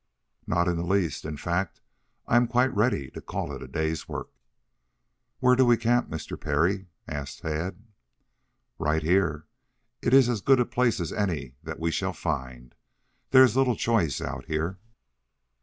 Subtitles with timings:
[0.47, 1.25] "Not in the least.
[1.25, 1.79] In fact,
[2.25, 4.31] I am quite ready to call it a day's work."
[5.37, 6.41] "Where do we camp, Mr.
[6.41, 7.83] Parry?" asked Tad.
[8.79, 9.45] "Right here.
[10.01, 12.73] It is as good a place as any that we shall find.
[13.29, 14.79] There is little choice out here."